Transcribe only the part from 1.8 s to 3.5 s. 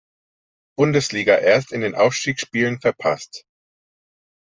den Aufstiegsspielen verpasst.